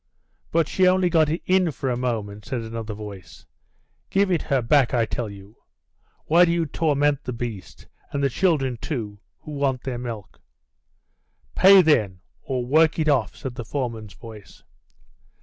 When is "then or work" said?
11.83-12.97